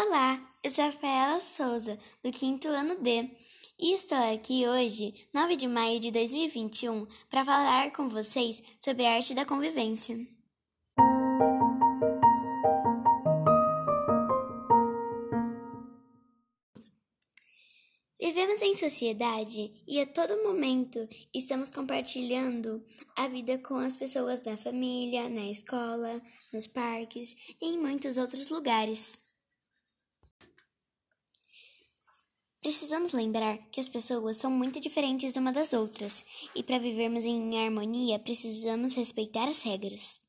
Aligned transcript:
Olá, 0.00 0.40
eu 0.62 0.70
sou 0.70 0.84
a 0.84 0.86
Rafaela 0.86 1.40
Souza, 1.40 1.98
do 2.22 2.30
quinto 2.30 2.68
ano 2.68 3.02
D, 3.02 3.28
e 3.76 3.92
estou 3.94 4.16
aqui 4.32 4.64
hoje, 4.64 5.12
9 5.34 5.56
de 5.56 5.66
maio 5.66 5.98
de 5.98 6.12
2021, 6.12 7.04
para 7.28 7.44
falar 7.44 7.92
com 7.92 8.08
vocês 8.08 8.62
sobre 8.78 9.04
a 9.04 9.14
arte 9.14 9.34
da 9.34 9.44
convivência. 9.44 10.16
Vivemos 18.20 18.62
em 18.62 18.74
sociedade 18.74 19.82
e 19.84 20.00
a 20.00 20.06
todo 20.06 20.44
momento 20.44 21.08
estamos 21.34 21.72
compartilhando 21.72 22.84
a 23.16 23.26
vida 23.26 23.58
com 23.58 23.74
as 23.74 23.96
pessoas 23.96 24.38
da 24.38 24.56
família, 24.56 25.28
na 25.28 25.50
escola, 25.50 26.22
nos 26.52 26.68
parques 26.68 27.34
e 27.60 27.74
em 27.74 27.78
muitos 27.78 28.16
outros 28.16 28.48
lugares. 28.48 29.27
Precisamos 32.68 33.12
lembrar 33.12 33.56
que 33.70 33.80
as 33.80 33.88
pessoas 33.88 34.36
são 34.36 34.50
muito 34.50 34.78
diferentes 34.78 35.36
uma 35.36 35.50
das 35.50 35.72
outras 35.72 36.22
e 36.54 36.62
para 36.62 36.78
vivermos 36.78 37.24
em 37.24 37.64
harmonia 37.64 38.18
precisamos 38.18 38.94
respeitar 38.94 39.48
as 39.48 39.62
regras. 39.62 40.20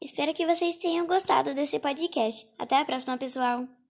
Espero 0.00 0.32
que 0.34 0.46
vocês 0.46 0.76
tenham 0.76 1.06
gostado 1.06 1.54
desse 1.54 1.78
podcast. 1.78 2.46
Até 2.58 2.76
a 2.76 2.84
próxima, 2.84 3.16
pessoal! 3.16 3.81